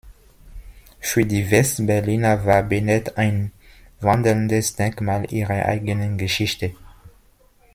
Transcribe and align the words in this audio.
Für 0.99 1.23
die 1.27 1.51
West-Berliner 1.51 2.43
war 2.43 2.63
Bennett 2.63 3.17
ein 3.19 3.51
wandelndes 3.99 4.75
Denkmal 4.75 5.31
ihrer 5.31 5.63
eigenen 5.67 6.17
Geschichte. 6.17 6.73